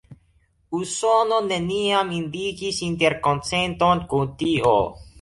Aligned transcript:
Usono 0.77 1.37
neniam 1.51 2.11
indikis 2.21 2.83
interkonsenton 2.91 4.07
kun 4.13 4.37
tio. 4.45 4.79